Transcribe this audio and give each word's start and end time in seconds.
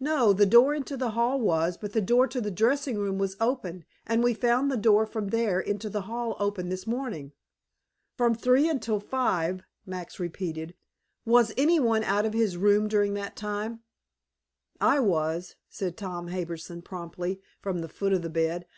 "No. 0.00 0.34
The 0.34 0.44
door 0.44 0.74
into 0.74 0.98
the 0.98 1.12
hall 1.12 1.40
was, 1.40 1.78
but 1.78 1.94
the 1.94 2.02
door 2.02 2.24
into 2.24 2.42
the 2.42 2.50
dressing 2.50 2.98
room 2.98 3.16
was 3.16 3.38
open, 3.40 3.86
and 4.06 4.22
we 4.22 4.34
found 4.34 4.70
the 4.70 4.76
door 4.76 5.06
from 5.06 5.28
there 5.28 5.58
into 5.60 5.88
the 5.88 6.02
hall 6.02 6.36
open 6.38 6.68
this 6.68 6.86
morning." 6.86 7.32
"From 8.14 8.34
three 8.34 8.68
until 8.68 9.00
five," 9.00 9.62
Max 9.86 10.20
repeated. 10.20 10.74
"Was 11.24 11.54
any 11.56 11.80
one 11.80 12.04
out 12.04 12.26
of 12.26 12.34
his 12.34 12.58
room 12.58 12.86
during 12.86 13.14
that 13.14 13.34
time?" 13.34 13.80
"I 14.78 15.00
was," 15.00 15.56
said 15.70 15.96
Tom 15.96 16.28
Harbison 16.28 16.82
promptly, 16.82 17.40
from 17.62 17.78
the 17.80 17.88
foot 17.88 18.12
of 18.12 18.20
the 18.20 18.28
bed. 18.28 18.66